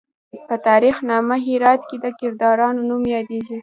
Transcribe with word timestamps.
په 0.47 0.55
تاریخ 0.67 0.95
نامه 1.09 1.35
هرات 1.45 1.81
کې 1.89 1.97
د 2.03 2.05
کردانو 2.19 2.79
نوم 2.89 3.03
یادیږي. 3.15 3.57